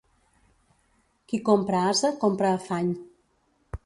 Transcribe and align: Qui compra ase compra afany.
Qui 1.33 1.39
compra 1.49 1.81
ase 1.89 2.11
compra 2.23 2.55
afany. 2.61 2.89